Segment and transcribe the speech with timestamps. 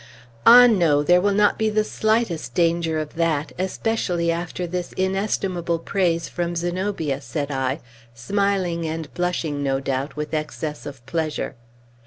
[0.47, 5.77] "Ah, no; there will not be the slightest danger of that, especially after this inestimable
[5.77, 7.81] praise from Zenobia," said I,
[8.15, 11.55] smiling, and blushing, no doubt, with excess of pleasure.